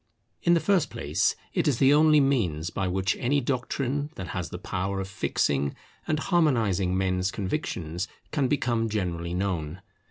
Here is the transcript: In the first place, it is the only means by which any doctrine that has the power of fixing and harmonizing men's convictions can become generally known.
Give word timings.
In 0.41 0.55
the 0.55 0.59
first 0.59 0.89
place, 0.89 1.35
it 1.53 1.67
is 1.67 1.77
the 1.77 1.93
only 1.93 2.19
means 2.19 2.71
by 2.71 2.87
which 2.87 3.15
any 3.19 3.39
doctrine 3.39 4.09
that 4.15 4.29
has 4.29 4.49
the 4.49 4.57
power 4.57 4.99
of 4.99 5.07
fixing 5.07 5.75
and 6.07 6.17
harmonizing 6.19 6.97
men's 6.97 7.29
convictions 7.29 8.07
can 8.31 8.47
become 8.47 8.89
generally 8.89 9.35
known. 9.35 9.83